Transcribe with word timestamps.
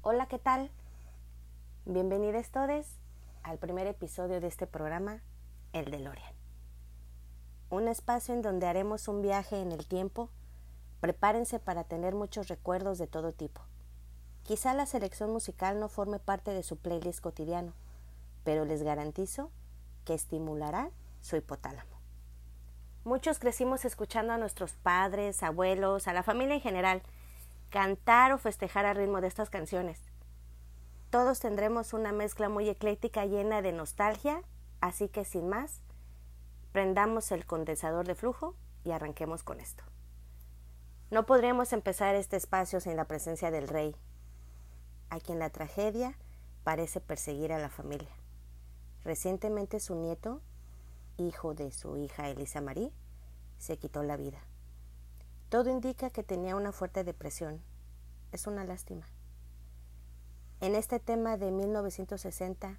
Hola, 0.00 0.26
¿qué 0.26 0.38
tal? 0.38 0.70
Bienvenidos 1.84 2.50
todos 2.50 2.86
al 3.42 3.58
primer 3.58 3.88
episodio 3.88 4.40
de 4.40 4.46
este 4.46 4.68
programa, 4.68 5.24
El 5.72 5.90
DeLorean. 5.90 6.32
Un 7.68 7.88
espacio 7.88 8.32
en 8.32 8.40
donde 8.40 8.68
haremos 8.68 9.08
un 9.08 9.22
viaje 9.22 9.60
en 9.60 9.72
el 9.72 9.88
tiempo. 9.88 10.30
Prepárense 11.00 11.58
para 11.58 11.82
tener 11.82 12.14
muchos 12.14 12.46
recuerdos 12.46 12.98
de 12.98 13.08
todo 13.08 13.32
tipo. 13.32 13.60
Quizá 14.44 14.72
la 14.72 14.86
selección 14.86 15.32
musical 15.32 15.80
no 15.80 15.88
forme 15.88 16.20
parte 16.20 16.52
de 16.52 16.62
su 16.62 16.76
playlist 16.76 17.20
cotidiano, 17.20 17.72
pero 18.44 18.64
les 18.64 18.84
garantizo 18.84 19.50
que 20.04 20.14
estimulará 20.14 20.90
su 21.22 21.34
hipotálamo. 21.34 21.98
Muchos 23.02 23.40
crecimos 23.40 23.84
escuchando 23.84 24.32
a 24.32 24.38
nuestros 24.38 24.74
padres, 24.74 25.42
abuelos, 25.42 26.06
a 26.06 26.12
la 26.12 26.22
familia 26.22 26.54
en 26.54 26.60
general, 26.60 27.02
cantar 27.70 28.32
o 28.32 28.38
festejar 28.38 28.86
al 28.86 28.96
ritmo 28.96 29.20
de 29.20 29.28
estas 29.28 29.50
canciones. 29.50 30.00
Todos 31.10 31.40
tendremos 31.40 31.92
una 31.92 32.12
mezcla 32.12 32.48
muy 32.48 32.68
ecléctica 32.68 33.24
llena 33.24 33.62
de 33.62 33.72
nostalgia, 33.72 34.42
así 34.80 35.08
que 35.08 35.24
sin 35.24 35.48
más, 35.48 35.80
prendamos 36.72 37.32
el 37.32 37.46
condensador 37.46 38.06
de 38.06 38.14
flujo 38.14 38.54
y 38.84 38.90
arranquemos 38.90 39.42
con 39.42 39.60
esto. 39.60 39.84
No 41.10 41.24
podríamos 41.24 41.72
empezar 41.72 42.14
este 42.14 42.36
espacio 42.36 42.80
sin 42.80 42.96
la 42.96 43.06
presencia 43.06 43.50
del 43.50 43.68
rey, 43.68 43.96
a 45.08 45.20
quien 45.20 45.38
la 45.38 45.48
tragedia 45.48 46.18
parece 46.64 47.00
perseguir 47.00 47.52
a 47.52 47.58
la 47.58 47.70
familia. 47.70 48.14
Recientemente 49.02 49.80
su 49.80 49.94
nieto, 49.94 50.42
hijo 51.16 51.54
de 51.54 51.72
su 51.72 51.96
hija 51.96 52.28
Elisa 52.28 52.60
Marie, 52.60 52.92
se 53.56 53.78
quitó 53.78 54.02
la 54.02 54.18
vida. 54.18 54.38
Todo 55.48 55.70
indica 55.70 56.10
que 56.10 56.22
tenía 56.22 56.56
una 56.56 56.72
fuerte 56.72 57.04
depresión. 57.04 57.62
Es 58.32 58.46
una 58.46 58.64
lástima. 58.64 59.06
En 60.60 60.74
este 60.74 61.00
tema 61.00 61.38
de 61.38 61.50
1960, 61.50 62.78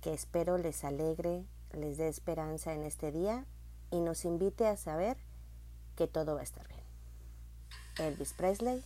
que 0.00 0.14
espero 0.14 0.58
les 0.58 0.82
alegre, 0.82 1.44
les 1.72 1.96
dé 1.96 2.08
esperanza 2.08 2.72
en 2.72 2.82
este 2.82 3.12
día 3.12 3.46
y 3.90 4.00
nos 4.00 4.24
invite 4.24 4.66
a 4.66 4.76
saber 4.76 5.16
que 5.94 6.08
todo 6.08 6.34
va 6.34 6.40
a 6.40 6.44
estar 6.44 6.66
bien. 6.66 6.82
Elvis 7.98 8.32
Presley, 8.32 8.82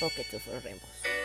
Pocket 0.00 0.26
of. 0.34 1.23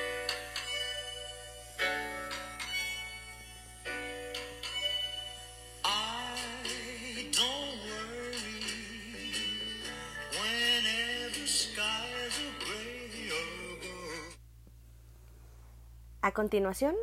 A 16.29 16.31
continuación, 16.31 16.95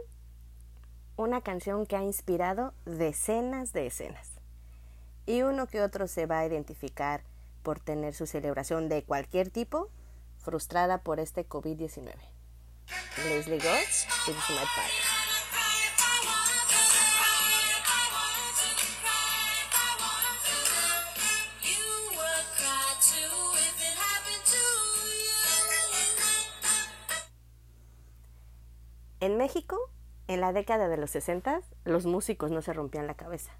una 1.16 1.40
canción 1.40 1.84
que 1.84 1.96
ha 1.96 2.02
inspirado 2.04 2.74
decenas 2.84 3.72
de 3.72 3.88
escenas. 3.88 4.30
Y 5.26 5.42
uno 5.42 5.66
que 5.66 5.82
otro 5.82 6.06
se 6.06 6.26
va 6.26 6.38
a 6.38 6.46
identificar 6.46 7.24
por 7.64 7.80
tener 7.80 8.14
su 8.14 8.28
celebración 8.28 8.88
de 8.88 9.02
cualquier 9.02 9.50
tipo 9.50 9.90
frustrada 10.38 10.98
por 10.98 11.18
este 11.18 11.44
COVID-19. 11.44 12.14
Leslie 13.28 13.58
Goss, 13.58 14.06
It's 14.28 14.48
My 14.48 14.58
Part. 14.58 15.15
En 29.26 29.36
México, 29.36 29.76
en 30.28 30.40
la 30.40 30.52
década 30.52 30.86
de 30.86 30.96
los 30.96 31.10
60, 31.10 31.60
los 31.84 32.06
músicos 32.06 32.52
no 32.52 32.62
se 32.62 32.72
rompían 32.72 33.08
la 33.08 33.16
cabeza. 33.16 33.50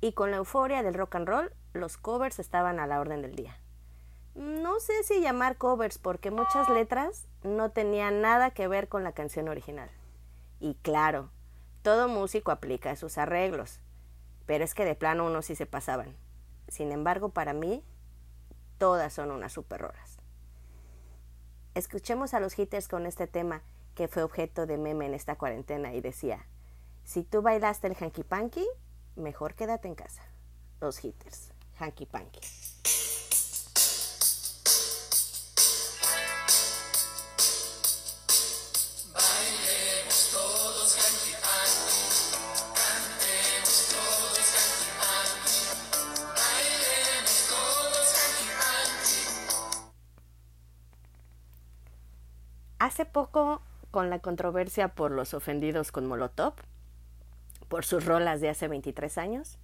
Y 0.00 0.12
con 0.12 0.30
la 0.30 0.36
euforia 0.36 0.84
del 0.84 0.94
rock 0.94 1.16
and 1.16 1.26
roll, 1.26 1.52
los 1.72 1.96
covers 1.96 2.38
estaban 2.38 2.78
a 2.78 2.86
la 2.86 3.00
orden 3.00 3.20
del 3.20 3.34
día. 3.34 3.58
No 4.36 4.78
sé 4.78 5.02
si 5.02 5.20
llamar 5.20 5.56
covers 5.56 5.98
porque 5.98 6.30
muchas 6.30 6.68
letras 6.68 7.26
no 7.42 7.72
tenían 7.72 8.20
nada 8.20 8.52
que 8.52 8.68
ver 8.68 8.88
con 8.88 9.02
la 9.02 9.10
canción 9.10 9.48
original. 9.48 9.90
Y 10.60 10.76
claro, 10.76 11.30
todo 11.82 12.06
músico 12.06 12.52
aplica 12.52 12.94
sus 12.94 13.18
arreglos, 13.18 13.80
pero 14.46 14.62
es 14.62 14.74
que 14.74 14.84
de 14.84 14.94
plano 14.94 15.26
unos 15.26 15.46
sí 15.46 15.56
se 15.56 15.66
pasaban. 15.66 16.14
Sin 16.68 16.92
embargo, 16.92 17.30
para 17.30 17.52
mí, 17.52 17.82
todas 18.78 19.12
son 19.12 19.32
unas 19.32 19.54
super 19.54 19.80
rolas. 19.80 20.20
Escuchemos 21.74 22.32
a 22.32 22.38
los 22.38 22.56
hitters 22.56 22.86
con 22.86 23.06
este 23.06 23.26
tema 23.26 23.64
que 23.94 24.08
fue 24.08 24.22
objeto 24.22 24.66
de 24.66 24.76
meme 24.76 25.06
en 25.06 25.14
esta 25.14 25.36
cuarentena 25.36 25.94
y 25.94 26.00
decía, 26.00 26.46
si 27.04 27.22
tú 27.22 27.42
bailaste 27.42 27.86
el 27.86 27.94
hanky 27.94 28.24
panky, 28.24 28.66
mejor 29.16 29.54
quédate 29.54 29.88
en 29.88 29.94
casa. 29.94 30.22
Los 30.80 31.04
hitters, 31.04 31.52
hanky 31.78 32.06
panky. 32.06 32.40
Hace 52.78 53.06
poco 53.06 53.62
con 53.94 54.10
la 54.10 54.18
controversia 54.18 54.88
por 54.88 55.12
los 55.12 55.34
ofendidos 55.34 55.92
con 55.92 56.04
Molotov, 56.04 56.54
por 57.68 57.84
sus 57.84 58.04
rolas 58.04 58.40
de 58.40 58.48
hace 58.48 58.66
23 58.66 59.18
años, 59.18 59.56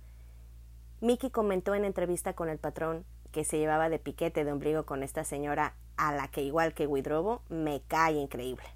Mickey 1.00 1.30
comentó 1.30 1.74
en 1.74 1.84
entrevista 1.84 2.34
con 2.34 2.48
el 2.48 2.58
patrón 2.58 3.04
que 3.32 3.42
se 3.42 3.58
llevaba 3.58 3.88
de 3.88 3.98
piquete 3.98 4.44
de 4.44 4.52
ombligo 4.52 4.86
con 4.86 5.02
esta 5.02 5.24
señora 5.24 5.74
a 5.96 6.14
la 6.14 6.28
que 6.28 6.42
igual 6.42 6.74
que 6.74 6.86
Widrobo 6.86 7.42
me 7.48 7.82
cae 7.88 8.20
increíble. 8.20 8.66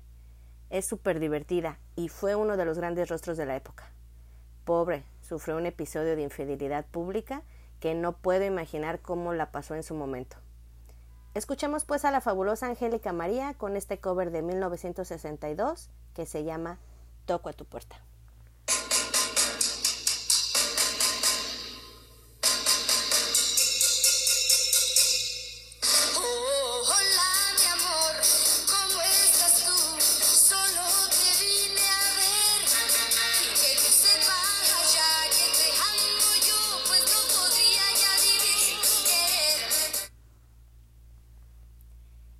Es 0.70 0.86
súper 0.86 1.20
divertida 1.20 1.78
y 1.94 2.08
fue 2.08 2.34
uno 2.34 2.56
de 2.56 2.64
los 2.64 2.76
grandes 2.76 3.08
rostros 3.08 3.36
de 3.36 3.46
la 3.46 3.54
época. 3.54 3.92
Pobre, 4.64 5.04
sufrió 5.20 5.56
un 5.56 5.66
episodio 5.66 6.16
de 6.16 6.22
infidelidad 6.22 6.84
pública 6.84 7.44
que 7.78 7.94
no 7.94 8.16
puedo 8.16 8.44
imaginar 8.44 8.98
cómo 9.02 9.32
la 9.34 9.52
pasó 9.52 9.76
en 9.76 9.84
su 9.84 9.94
momento. 9.94 10.36
Escuchemos 11.34 11.84
pues 11.84 12.04
a 12.04 12.12
la 12.12 12.20
fabulosa 12.20 12.66
Angélica 12.66 13.12
María 13.12 13.54
con 13.54 13.76
este 13.76 13.98
cover 13.98 14.30
de 14.30 14.42
1962 14.42 15.90
que 16.14 16.26
se 16.26 16.44
llama 16.44 16.78
Toco 17.24 17.48
a 17.48 17.52
tu 17.52 17.64
puerta. 17.64 18.04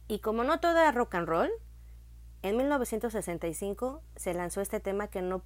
Y 0.06 0.19
como 0.19 0.44
no 0.44 0.60
todo 0.60 0.78
era 0.78 0.92
rock 0.92 1.15
and 1.15 1.28
roll, 1.28 1.50
en 2.42 2.56
1965 2.56 4.03
se 4.16 4.34
lanzó 4.34 4.60
este 4.60 4.81
tema 4.81 5.09
que 5.09 5.22
no 5.22 5.42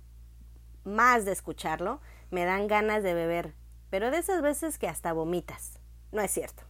más 0.84 1.24
de 1.24 1.32
escucharlo 1.32 2.00
me 2.30 2.44
dan 2.44 2.66
ganas 2.66 3.02
de 3.02 3.14
beber, 3.14 3.54
pero 3.90 4.10
de 4.10 4.18
esas 4.18 4.42
veces 4.42 4.78
que 4.78 4.88
hasta 4.88 5.12
vomitas. 5.12 5.78
No 6.12 6.22
es 6.22 6.30
cierto. 6.30 6.64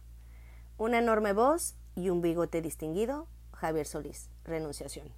Una 0.77 0.99
enorme 0.99 1.33
voz 1.33 1.75
y 1.95 2.09
un 2.09 2.21
bigote 2.21 2.61
distinguido, 2.61 3.27
Javier 3.53 3.87
Solís, 3.87 4.29
renunciación. 4.43 5.11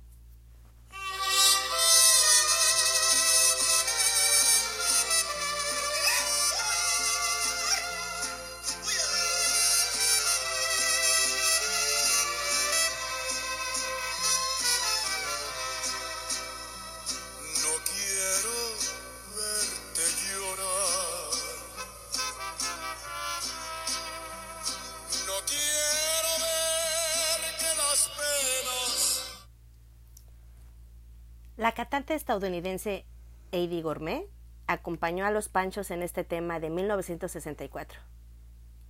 La 31.61 31.73
cantante 31.73 32.15
estadounidense 32.15 33.05
Eddie 33.51 33.83
Gourmet 33.83 34.27
acompañó 34.65 35.27
a 35.27 35.29
los 35.29 35.47
Panchos 35.47 35.91
en 35.91 36.01
este 36.01 36.23
tema 36.23 36.59
de 36.59 36.71
1964, 36.71 37.99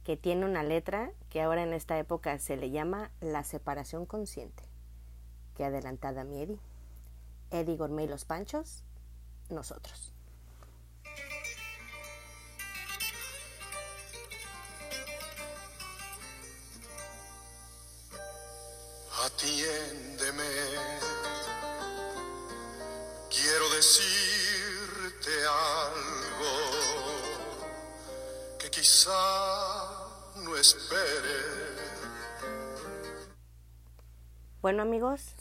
que 0.06 0.16
tiene 0.16 0.46
una 0.46 0.64
letra 0.64 1.12
que 1.30 1.42
ahora 1.42 1.64
en 1.64 1.74
esta 1.74 2.00
época 2.00 2.40
se 2.40 2.56
le 2.56 2.72
llama 2.72 3.12
la 3.20 3.44
separación 3.44 4.06
consciente. 4.06 4.64
Qué 5.54 5.66
adelantada 5.66 6.24
mi 6.24 6.44
Eddie. 6.44 6.62
Eddie 7.50 7.76
Gourmet 7.76 8.06
y 8.06 8.08
los 8.08 8.24
Panchos, 8.24 8.86
nosotros. 9.50 10.14
Quizá 28.82 30.34
no 30.44 30.58
espere. 30.58 31.38
Bueno 34.60 34.82
amigos, 34.82 35.36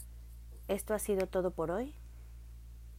esto 0.67 0.93
ha 0.93 0.99
sido 0.99 1.25
todo 1.25 1.49
por 1.49 1.71
hoy. 1.71 1.95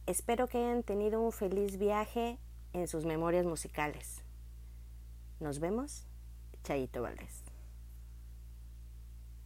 Espero 0.05 0.49
que 0.49 0.57
hayan 0.57 0.83
tenido 0.83 1.21
un 1.21 1.31
feliz 1.31 1.77
viaje 1.77 2.39
en 2.73 2.89
sus 2.89 3.05
memorias 3.05 3.45
musicales. 3.45 4.21
Nos 5.39 5.59
vemos, 5.59 6.07
Chayito 6.63 7.01
Valdés. 7.01 7.42